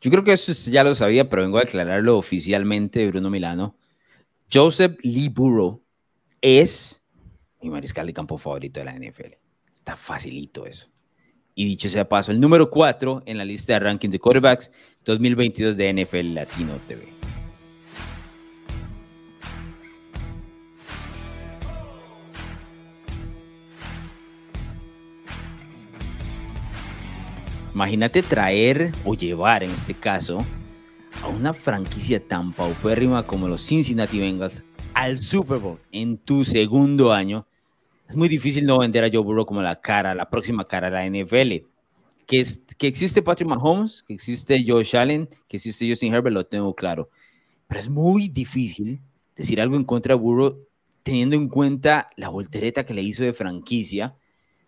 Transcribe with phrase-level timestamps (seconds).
[0.00, 3.76] Yo creo que eso ya lo sabía, pero vengo a aclararlo oficialmente, Bruno Milano.
[4.52, 5.82] Joseph Lee Burrow
[6.40, 7.02] es
[7.60, 9.34] mi mariscal de campo favorito de la NFL.
[9.74, 10.88] Está facilito eso.
[11.54, 14.70] Y dicho sea paso, el número 4 en la lista de ranking de quarterbacks
[15.04, 17.27] 2022 de NFL Latino TV.
[27.74, 30.44] Imagínate traer o llevar en este caso
[31.22, 34.62] a una franquicia tan paupérrima como los Cincinnati Bengals
[34.94, 37.46] al Super Bowl en tu segundo año.
[38.08, 40.96] Es muy difícil no vender a Joe Burrow como la cara, la próxima cara de
[40.96, 41.66] la NFL.
[42.26, 46.46] Que, es, que existe Patrick Mahomes, que existe Josh Allen, que existe Justin Herbert, lo
[46.46, 47.10] tengo claro.
[47.66, 49.00] Pero es muy difícil
[49.36, 50.58] decir algo en contra de Burrow
[51.02, 54.16] teniendo en cuenta la voltereta que le hizo de franquicia,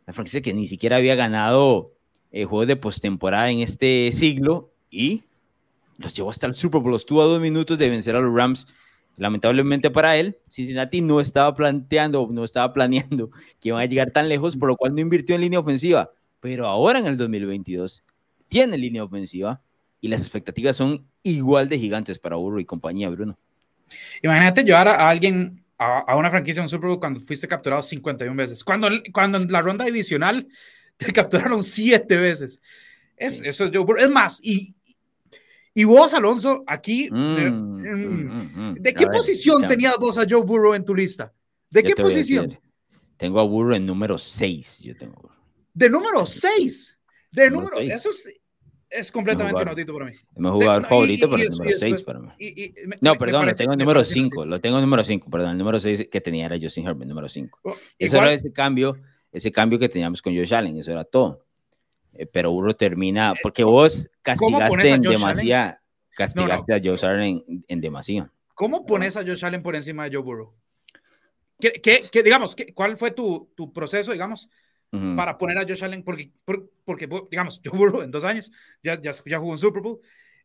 [0.06, 1.92] la franquicia que ni siquiera había ganado
[2.32, 5.24] eh, juegos de postemporada en este siglo y
[5.98, 6.94] los llevó hasta el Super Bowl.
[6.94, 8.66] Estuvo a dos minutos de vencer a los Rams.
[9.16, 14.28] Lamentablemente para él, Cincinnati no estaba planteando, no estaba planeando que iban a llegar tan
[14.28, 16.10] lejos, por lo cual no invirtió en línea ofensiva.
[16.40, 18.02] Pero ahora en el 2022
[18.48, 19.60] tiene línea ofensiva
[20.00, 23.38] y las expectativas son igual de gigantes para Burro y compañía, Bruno.
[24.22, 28.64] Imagínate llevar a alguien a, una franquicia en Super Bowl cuando fuiste capturado 51 veces.
[28.64, 30.48] Cuando, cuando en la ronda divisional
[31.06, 32.60] te capturaron siete veces.
[33.16, 34.02] Es, Eso es Joe Burrow.
[34.02, 34.74] Es más, y,
[35.74, 40.74] y vos, Alonso, aquí, ¿de, mm, mm, mm, qué posición tenías vos a Joe Burrow
[40.74, 41.32] en tu lista?
[41.70, 42.58] ¿De qué posición?
[43.16, 44.80] Tengo a Burrow en número 6.
[44.82, 45.30] Yo tengo.
[45.72, 46.98] ¿De número 6?
[47.32, 48.40] De número, eso es,
[48.88, 50.12] es completamente inaudito para mí.
[50.12, 52.28] Es mi jugador favorito, pero el número 6 para mí.
[53.00, 54.46] no, perdón, lo tengo en número 5.
[54.46, 55.52] Lo tengo en número 5, perdón.
[55.52, 57.60] El número 6 que tenía era Justin Herbert, número 5.
[57.98, 58.96] eso era ese cambio
[59.32, 61.44] ese cambio que teníamos con Josh Allen, eso era todo.
[62.12, 65.80] Eh, pero Burro termina, porque vos castigaste en demasía,
[66.16, 68.30] castigaste a Josh Allen en, demasía.
[68.54, 70.54] ¿Cómo pones a Josh Allen por encima de Joe Burrow?
[71.58, 74.48] ¿Qué, qué, digamos, qué, cuál fue tu, tu proceso, digamos,
[74.90, 76.02] para poner a Josh Allen?
[76.02, 76.32] Porque,
[76.84, 78.50] porque, digamos, Joe Burrow en dos años
[78.82, 80.00] ya, ya, ya jugó un Super Bowl,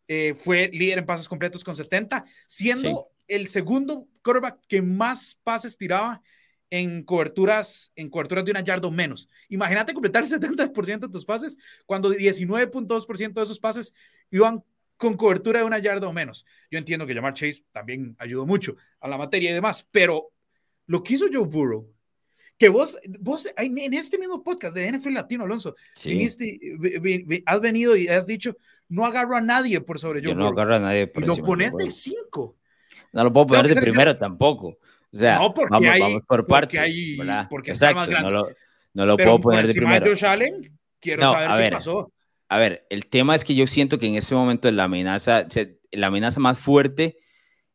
[0.07, 5.77] eh, fue líder en pases completos con 70, siendo el segundo quarterback que más pases
[5.77, 6.21] tiraba
[6.75, 9.29] en coberturas, en coberturas de una yarda o menos.
[9.47, 13.93] Imagínate completar el 70% de tus pases cuando 19.2% de esos pases
[14.29, 14.61] iban
[14.97, 16.45] con cobertura de una yarda o menos.
[16.69, 20.33] Yo entiendo que llamar Chase también ayudó mucho a la materia y demás, pero
[20.87, 21.89] lo que hizo Joe Burrow,
[22.57, 25.75] que vos, vos en este mismo podcast de NFL Latino, Alonso,
[27.45, 28.57] has venido y has dicho,
[28.89, 31.37] no agarro a nadie por sobre Joe Yo no agarro a nadie por Y lo
[31.37, 32.57] pones de 5.
[33.13, 34.77] No lo puedo poner de primero tampoco.
[35.15, 36.77] O sea, no, porque vamos, hay, por partes.
[36.77, 37.17] Hay,
[37.49, 38.29] porque Exacto, está más grande.
[38.29, 38.49] No lo,
[38.93, 40.13] no lo puedo poner de primero.
[40.13, 42.11] De Allen, quiero saber qué pasó.
[42.49, 45.47] A ver, el tema es que yo siento que en ese momento la amenaza,
[45.91, 47.17] la amenaza más fuerte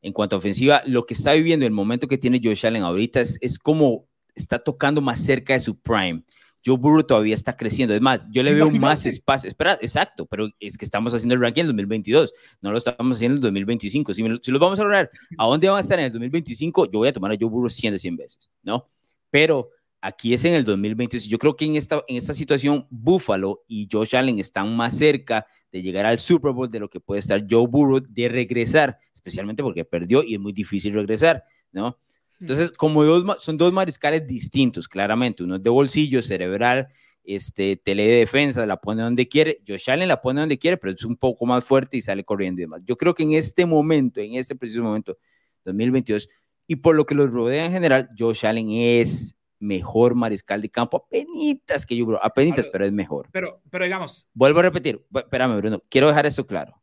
[0.03, 3.21] en cuanto a ofensiva, lo que está viviendo el momento que tiene Josh Allen ahorita
[3.23, 6.23] es, es como está tocando más cerca de su prime.
[6.65, 7.95] Joe Burrow todavía está creciendo.
[7.95, 9.49] Es más, yo le veo más espacio.
[9.49, 13.17] Espera, exacto, pero es que estamos haciendo el ranking en el 2022, no lo estamos
[13.17, 14.15] haciendo en el 2025.
[14.15, 16.91] Si, si los vamos a lograr, ¿a dónde van a estar en el 2025?
[16.91, 18.89] Yo voy a tomar a Joe Burrow 100 de 100 veces, ¿no?
[19.31, 21.27] Pero aquí es en el 2022.
[21.27, 25.47] Yo creo que en esta, en esta situación, Buffalo y Josh Allen están más cerca
[25.73, 29.63] de llegar al Super Bowl de lo que puede estar Joe Burrow de regresar, especialmente
[29.63, 31.99] porque perdió y es muy difícil regresar, ¿no?
[32.41, 35.43] Entonces, como dos, son dos mariscales distintos, claramente.
[35.43, 36.89] Uno es de bolsillo, cerebral,
[37.23, 39.61] este, tele de defensa, la pone donde quiere.
[39.67, 42.61] Josh Allen la pone donde quiere, pero es un poco más fuerte y sale corriendo
[42.61, 42.81] y demás.
[42.85, 45.19] Yo creo que en este momento, en este preciso momento,
[45.65, 46.29] 2022,
[46.67, 50.97] y por lo que los rodea en general, Josh Allen es mejor mariscal de campo,
[50.97, 53.29] apenitas que yo, bro, apenitas, pero es mejor.
[53.31, 54.27] Pero, pero digamos.
[54.33, 56.81] Vuelvo a repetir, espérame, Bruno, quiero dejar esto claro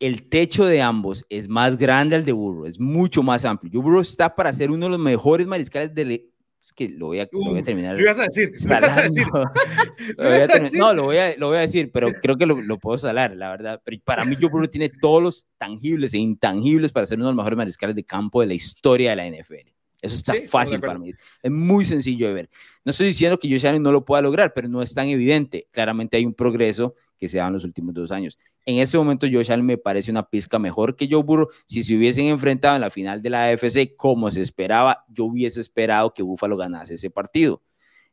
[0.00, 3.82] el techo de ambos es más grande al de Burro, es mucho más amplio.
[3.82, 6.24] Burro está para ser uno de los mejores mariscales del...
[6.60, 7.96] Es que lo voy a, lo voy a terminar.
[7.96, 8.50] ¿Qué ibas a decir?
[8.50, 9.26] ¿Qué ibas a decir?
[10.78, 13.34] No, lo voy, a, lo voy a decir, pero creo que lo, lo, puedo salar,
[13.36, 13.80] la verdad.
[13.84, 17.32] Pero para mí, Joe Burrow tiene todos los tangibles e intangibles para ser uno de
[17.32, 19.77] los mejores mariscales de campo de la historia de la NFL.
[20.00, 21.12] Eso está fácil para mí.
[21.42, 22.50] Es muy sencillo de ver.
[22.84, 25.66] No estoy diciendo que Josh Allen no lo pueda lograr, pero no es tan evidente.
[25.72, 28.38] Claramente hay un progreso que se da en los últimos dos años.
[28.64, 31.48] En este momento, Josh Allen me parece una pizca mejor que Joe Burrow.
[31.66, 35.60] Si se hubiesen enfrentado en la final de la AFC como se esperaba, yo hubiese
[35.60, 37.60] esperado que Buffalo ganase ese partido.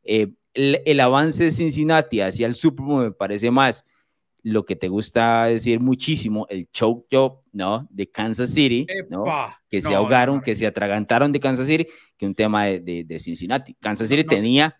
[0.02, 3.84] Eh, el, el, avance de Cincinnati hacia el Super Bowl me parece más
[4.46, 7.88] lo que te gusta decir muchísimo, el choke job, ¿no?
[7.90, 9.24] De Kansas City, ¿no?
[9.68, 11.84] Que se ahogaron, que se atragantaron de Kansas City,
[12.16, 13.74] que un tema de, de, Cincinnati.
[13.74, 14.76] Kansas City tenía,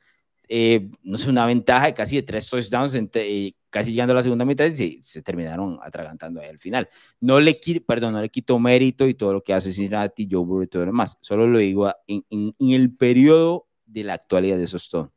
[0.46, 4.22] eh, no sé, una ventaja de casi de tres touchdowns, eh, casi llegando a la
[4.22, 6.88] segunda mitad y se, terminaron atragantando ahí al final.
[7.18, 10.62] No le, perdón, no le quito mérito y todo lo que hace Cincinnati, Joe Burrow
[10.62, 11.18] y todo lo demás.
[11.20, 15.10] Solo lo digo en, en, el periodo de la actualidad de esos todos.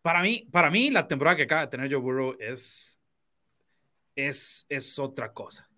[0.00, 2.93] Para mí, para mí, la temporada que acaba de tener Joe Burrow es,
[4.16, 5.68] es, es otra cosa.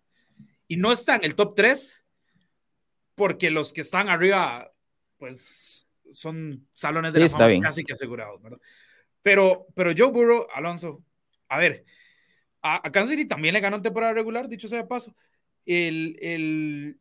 [0.69, 2.05] Y no está en el top 3
[3.15, 4.73] porque los que están arriba,
[5.17, 8.61] pues son salones de la fama casi que asegurados, ¿verdad?
[9.23, 11.03] Pero, pero Joe Burrow, Alonso,
[11.49, 11.85] a ver,
[12.63, 15.15] a, Kansas City también le ganó en temporada regular, dicho sea de paso.
[15.65, 16.99] El, el...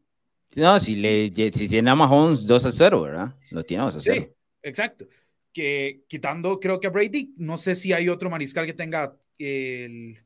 [0.55, 3.35] No, si, le, si tiene a Mahomes 2 a 0, ¿verdad?
[3.51, 4.15] Lo tiene 2 a 0.
[4.15, 4.33] Sí,
[4.63, 5.05] exacto.
[5.51, 10.24] Que quitando, creo que a Brady, no sé si hay otro mariscal que tenga el,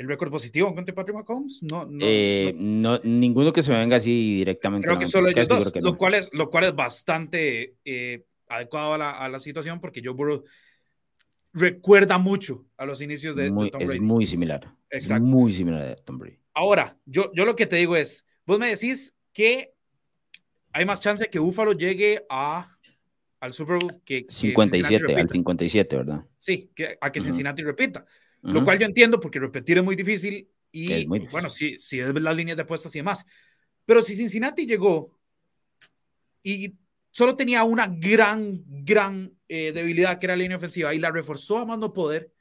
[0.00, 1.62] el récord positivo contra Patrick Mahomes.
[1.62, 4.86] No, no, eh, no, ninguno que se me venga así directamente.
[4.86, 8.98] Creo que solo ellos dos, lo, cual es, lo cual es bastante eh, adecuado a
[8.98, 10.44] la, a la, situación porque Joe Burrow
[11.52, 13.96] recuerda mucho a los inicios de, muy, Tom Brady.
[13.96, 14.74] Es muy similar.
[14.88, 15.22] Exacto.
[15.22, 16.38] Muy similar a Tom Brady.
[16.54, 19.74] Ahora, yo, yo lo que te digo es, vos me decís que
[20.72, 22.74] hay más chance que Buffalo llegue a,
[23.38, 24.24] al Super Bowl que...
[24.26, 26.24] 57, al 57, ¿verdad?
[26.38, 28.06] Sí, que, a que Cincinnati repita.
[28.42, 32.36] Lo cual yo entiendo porque repetir es muy difícil y bueno, sí, sí es las
[32.36, 33.24] líneas de apuestas y demás.
[33.84, 35.18] Pero si Cincinnati llegó
[36.42, 36.74] y
[37.10, 41.58] solo tenía una gran, gran eh, debilidad que era la línea ofensiva y la reforzó
[41.58, 42.32] a mando poder,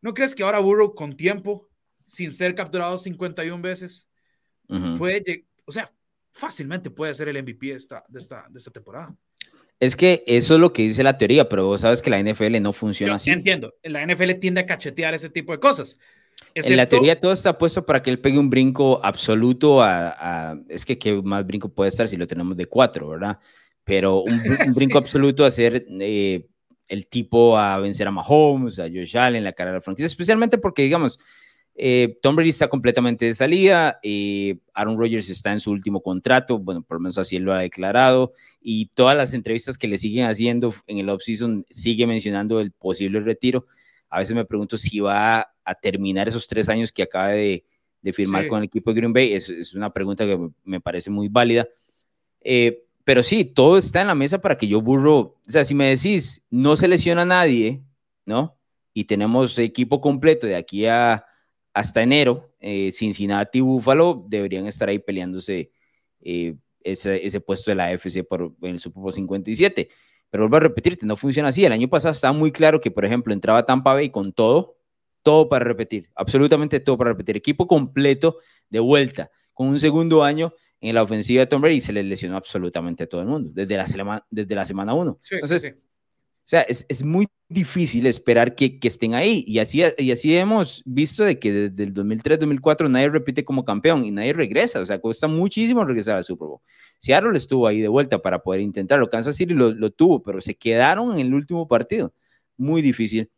[0.00, 1.68] ¿no crees que ahora Burrow con tiempo,
[2.06, 4.08] sin ser capturado 51 veces,
[4.98, 5.90] puede, o sea,
[6.32, 9.16] fácilmente puede ser el MVP esta, de esta, de esta temporada?
[9.80, 12.60] Es que eso es lo que dice la teoría, pero vos sabes que la NFL
[12.60, 13.30] no funciona así.
[13.30, 15.98] Entiendo, la NFL tiende a cachetear ese tipo de cosas.
[16.54, 20.84] En la teoría todo está puesto para que él pegue un brinco absoluto a, es
[20.84, 23.38] que qué más brinco puede estar si lo tenemos de cuatro, ¿verdad?
[23.84, 24.42] Pero un,
[24.74, 26.46] brinco absoluto a ser eh,
[26.88, 30.58] el tipo a vencer a Mahomes, a Josh Allen, la cara de la franquicia, especialmente
[30.58, 31.18] porque, digamos,
[31.80, 36.58] eh, Tom Brady está completamente de salida, eh, Aaron Rodgers está en su último contrato,
[36.58, 39.96] bueno, por lo menos así él lo ha declarado, y todas las entrevistas que le
[39.96, 43.66] siguen haciendo en el offseason sigue mencionando el posible retiro.
[44.10, 47.64] A veces me pregunto si va a terminar esos tres años que acaba de,
[48.12, 49.34] firmar con el equipo de Green Bay.
[49.34, 51.68] Es, es, una pregunta que me parece muy válida.
[52.40, 55.18] Eh, pero sí, todo está en la mesa para que yo burro.
[55.18, 57.82] O sea, si me decís, no se lesiona a nadie,
[58.24, 58.56] ¿no?
[58.94, 61.24] Y tenemos equipo completo de aquí a
[61.72, 65.70] hasta enero, eh, Cincinnati y Buffalo deberían estar ahí peleándose
[66.20, 69.88] eh, ese, ese, puesto de la AFC por el Super Bowl 57.
[70.30, 71.64] Pero vuelvo a repetirte, no funciona así.
[71.64, 74.76] El año pasado estaba muy claro que, por ejemplo, entraba Tampa Bay con todo,
[75.22, 77.36] todo para repetir, absolutamente todo para repetir.
[77.36, 78.38] Equipo completo
[78.68, 82.02] de vuelta, con un segundo año en la ofensiva de Tom Brady y se le
[82.02, 85.18] lesionó absolutamente a todo el mundo, desde la, semana, desde la semana 1.
[85.30, 85.68] Entonces, sí,
[86.48, 89.44] sea, es, es muy difícil esperar que, que, estén ahí.
[89.46, 94.02] Y así, y así hemos visto de que desde el 2003-2004 nadie repite como campeón
[94.04, 94.80] y nadie regresa.
[94.80, 96.60] O sea, cuesta muchísimo regresar al Super Bowl.
[96.96, 99.10] Seattle estuvo ahí de vuelta para poder intentarlo.
[99.10, 102.14] Kansas City lo, lo tuvo, pero se quedaron en el último partido.
[102.56, 103.30] Muy difícil.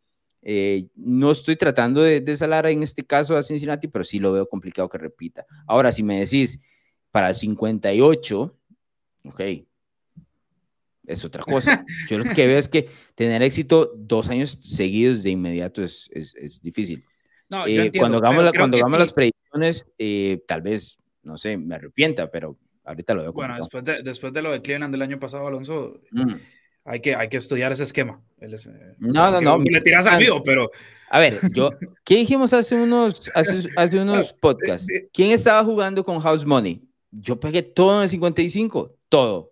[0.42, 4.32] Eh, no estoy tratando de, de salar en este caso a Cincinnati, pero sí lo
[4.32, 5.44] veo complicado que repita.
[5.66, 6.60] Ahora, si me decís
[7.10, 8.52] para el 58,
[9.24, 9.40] ok,
[11.10, 11.84] es otra cosa.
[12.08, 16.34] Yo lo que veo es que tener éxito dos años seguidos de inmediato es, es,
[16.36, 17.04] es difícil.
[17.48, 22.30] No, eh, cuando hagamos, cuando hagamos las predicciones, eh, tal vez, no sé, me arrepienta,
[22.30, 23.32] pero ahorita lo veo.
[23.32, 26.00] Bueno, después de, después de, lo de Cleveland del año pasado, Alonso,
[26.84, 28.22] hay, que, hay que estudiar ese esquema.
[28.40, 28.54] Eh,
[28.98, 29.58] no, no, no.
[29.58, 30.70] Le tiras al mío, pero...
[31.10, 31.70] A ver, yo,
[32.04, 34.86] ¿qué dijimos hace unos, hace, hace unos podcasts?
[35.12, 36.80] ¿Quién estaba jugando con House Money?
[37.10, 39.50] Yo pegué todo en el 55, todo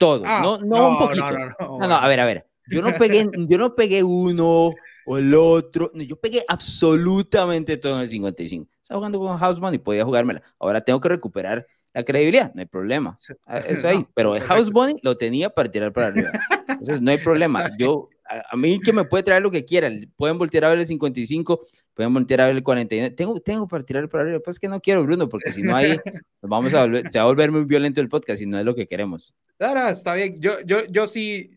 [0.00, 1.30] todo, ah, no, no, un poquito.
[1.60, 2.46] No no, a ver, a ver.
[2.70, 4.70] Yo no pegué, yo no pegué uno
[5.04, 5.90] o el otro.
[5.92, 8.70] yo pegué absolutamente todo en el 55.
[8.80, 10.40] Estaba jugando con House Money, podía jugármela.
[10.56, 13.18] Ahora tengo que recuperar la credibilidad, no hay problema.
[13.44, 14.06] Ah, eso ahí.
[14.14, 16.30] Pero el House Money lo tenía para tirar para arriba.
[16.68, 17.68] Entonces, no hay problema.
[17.76, 19.90] Yo, a, mí que me puede traer lo que quiera.
[20.16, 21.66] Pueden voltear a ver el 55,
[22.04, 23.14] a ver el 49.
[23.14, 24.40] Tengo, tengo para tirar para arriba.
[24.40, 25.98] Pues que no quiero, Bruno, porque si no ahí
[26.42, 28.74] vamos a volver, se va a volver muy violento el podcast y no es lo
[28.74, 29.34] que queremos.
[29.58, 30.40] Claro, está bien.
[30.40, 31.50] Yo, yo, yo sí,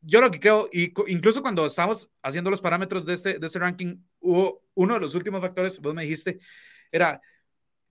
[0.00, 3.58] yo lo que creo, y incluso cuando estamos haciendo los parámetros de este, de este
[3.58, 6.38] ranking, hubo uno de los últimos factores, vos me dijiste,
[6.92, 7.20] era,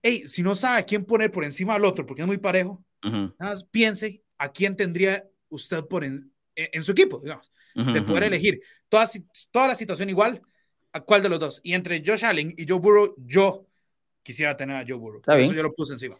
[0.02, 2.84] hey, si no sabe a quién poner por encima del otro, porque es muy parejo,
[3.02, 8.24] nada más piense a quién tendría usted por en, en, su equipo, digamos, de poder
[8.24, 9.08] elegir toda,
[9.50, 10.40] toda la situación igual,
[10.94, 11.60] a cuál de los dos.
[11.62, 13.66] Y entre Josh Allen y Joe Burrow, yo
[14.22, 15.20] quisiera tener a Joe Burrow.
[15.26, 16.16] Eso yo lo puse encima.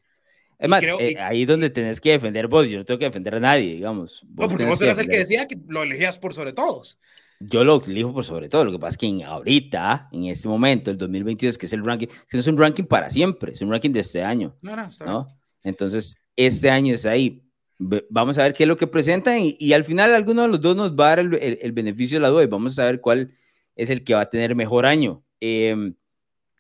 [0.58, 3.40] Es más, eh, ahí donde tenés que defender vos, yo no tengo que defender a
[3.40, 4.24] nadie, digamos.
[4.28, 6.98] no, porque vos eras el que decía que lo elegías por sobre todos.
[7.40, 8.64] Yo lo elijo por sobre todo.
[8.64, 12.06] Lo que pasa es que ahorita, en este momento, el 2022, que es el ranking,
[12.06, 14.56] que no es un ranking para siempre, es un ranking de este año.
[14.62, 15.26] No, no, está ¿no?
[15.62, 17.42] Entonces, este año es ahí.
[17.78, 20.76] Vamos a ver qué es lo que presentan y, al final alguno de los dos
[20.76, 23.32] nos va a dar el, beneficio de la duda y vamos a ver cuál
[23.76, 25.24] es el que va a tener mejor año.
[25.40, 25.94] Em,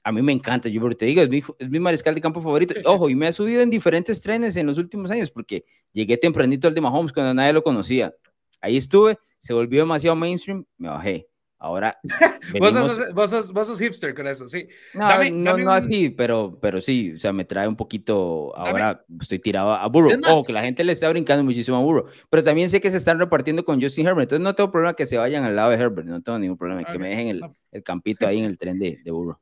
[0.02, 2.74] a mí me encanta, yo te digo, es mi, es mi mariscal de campo favorito.
[2.84, 6.68] Ojo, y me ha subido en diferentes trenes en los últimos años porque llegué tempranito
[6.68, 8.14] al de Mahomes cuando nadie lo conocía.
[8.60, 11.28] Ahí estuve, se volvió demasiado mainstream, me bajé.
[11.58, 11.98] Ahora.
[13.14, 14.66] vos, sos, hipster con eso, sí.
[14.92, 18.54] No, no, así, pero, pero sí, o sea, me trae un poquito.
[18.56, 20.12] Ahora estoy tirado a Burrow.
[20.28, 22.06] Ojo, que la gente le está brincando muchísimo a Burrow.
[22.28, 24.24] Pero también sé que se están repartiendo con Justin Herbert.
[24.24, 26.06] Entonces no tengo problema que se vayan al lado de Herbert.
[26.06, 26.84] No tengo ningún problema.
[26.84, 27.42] Que me dejen el,
[27.72, 29.38] el, campito ahí en el tren de, de Burrow.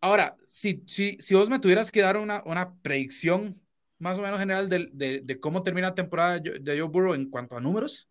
[0.00, 3.60] Ahora, si, si, si vos me tuvieras que dar una, una predicción
[3.98, 7.30] más o menos general de, de, de cómo termina la temporada de Joe Burrow en
[7.30, 8.08] cuanto a números,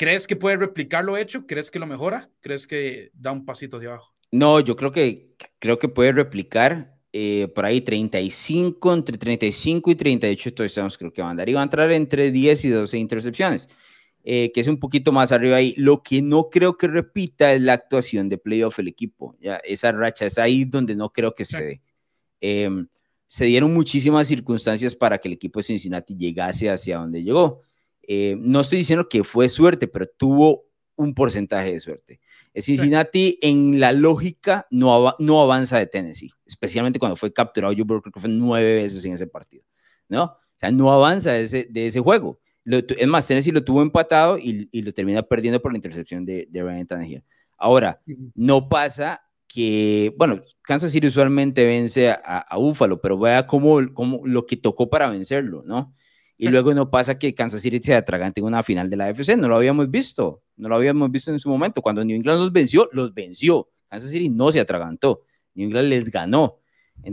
[0.00, 1.46] ¿Crees que puede replicar lo hecho?
[1.46, 2.30] ¿Crees que lo mejora?
[2.40, 4.14] ¿Crees que da un pasito hacia abajo?
[4.32, 9.94] No, yo creo que, creo que puede replicar eh, por ahí 35, entre 35 y
[9.94, 11.50] 38 touchdowns creo que va a andar.
[11.50, 13.68] Y va a entrar entre 10 y 12 intercepciones,
[14.24, 15.74] eh, que es un poquito más arriba ahí.
[15.76, 19.36] Lo que no creo que repita es la actuación de playoff el equipo.
[19.38, 21.82] Ya, esa racha es ahí donde no creo que se dé.
[22.40, 22.88] Em,
[23.26, 27.60] se dieron muchísimas circunstancias para que el equipo de Cincinnati llegase hacia donde llegó.
[28.12, 30.64] Eh, no estoy diciendo que fue suerte, pero tuvo
[30.96, 32.20] un porcentaje de suerte.
[32.56, 38.02] Cincinnati en la lógica no, no avanza de Tennessee, especialmente cuando fue capturado, yo creo
[38.02, 39.62] que fue nueve veces en ese partido,
[40.08, 40.24] ¿no?
[40.24, 42.40] O sea, no avanza de ese, de ese juego.
[42.64, 46.62] es más, Tennessee lo tuvo empatado y, lo termina perdiendo por la intercepción de, de
[46.64, 47.24] Ryan Tannehill.
[47.58, 48.02] Ahora,
[48.34, 54.22] no pasa que, bueno, Kansas City usualmente vence a, a Buffalo, pero vea cómo, cómo
[54.24, 55.94] lo que tocó para vencerlo, ¿no?
[56.42, 59.36] Y luego no pasa que Kansas City se atragante en una final de la AFC.
[59.36, 60.42] No lo habíamos visto.
[60.56, 61.82] No lo habíamos visto en su momento.
[61.82, 63.68] Cuando New England los venció, los venció.
[63.90, 65.20] Kansas City no se atragantó.
[65.54, 66.56] New England les ganó.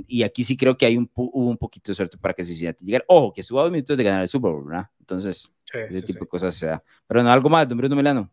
[0.08, 2.86] Y aquí sí creo que hay un, hubo un poquito de suerte para que Cincinnati
[2.86, 3.04] llegara.
[3.10, 4.90] Ojo, que estuvo a dos minutos de ganar el Super Bowl, ¿verdad?
[5.00, 6.82] Entonces, ese tipo de cosas se da.
[7.06, 8.32] Pero no, algo más, don Bruno Milano.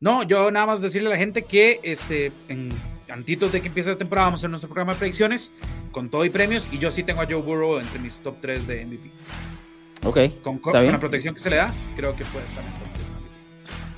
[0.00, 2.70] No, yo nada más decirle a la gente que este, en
[3.08, 5.50] antitos de que empiece la temporada vamos a hacer nuestro programa de predicciones
[5.92, 6.68] con todo y premios.
[6.72, 9.10] Y yo sí tengo a Joe Burrow entre mis top 3 de MVP.
[10.04, 10.18] Ok.
[10.42, 12.62] Con, la protección que se le da, creo que puede estar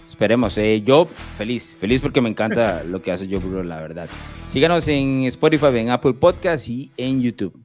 [0.09, 0.59] Esperemos.
[0.59, 4.09] Eh, yo feliz, feliz porque me encanta lo que hace Joe Burrow, la verdad.
[4.49, 7.65] Síganos en Spotify, en Apple Podcast y en YouTube.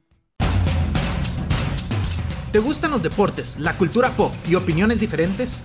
[2.52, 5.64] ¿Te gustan los deportes, la cultura pop y opiniones diferentes?